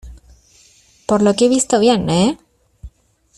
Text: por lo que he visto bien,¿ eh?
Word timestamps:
por 1.05 1.21
lo 1.21 1.35
que 1.35 1.45
he 1.45 1.55
visto 1.57 1.79
bien,¿ 1.79 2.09
eh? 2.09 2.39